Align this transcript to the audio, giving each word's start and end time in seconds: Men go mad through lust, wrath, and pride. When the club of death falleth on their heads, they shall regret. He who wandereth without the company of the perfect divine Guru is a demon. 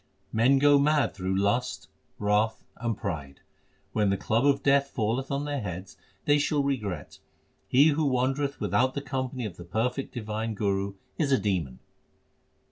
Men 0.33 0.57
go 0.57 0.79
mad 0.79 1.13
through 1.13 1.37
lust, 1.37 1.87
wrath, 2.17 2.63
and 2.77 2.97
pride. 2.97 3.41
When 3.91 4.09
the 4.09 4.17
club 4.17 4.47
of 4.47 4.63
death 4.63 4.87
falleth 4.89 5.29
on 5.29 5.45
their 5.45 5.61
heads, 5.61 5.95
they 6.25 6.39
shall 6.39 6.63
regret. 6.63 7.19
He 7.67 7.89
who 7.89 8.05
wandereth 8.07 8.59
without 8.59 8.95
the 8.95 9.01
company 9.03 9.45
of 9.45 9.57
the 9.57 9.63
perfect 9.63 10.11
divine 10.11 10.55
Guru 10.55 10.95
is 11.19 11.31
a 11.31 11.37
demon. 11.37 11.77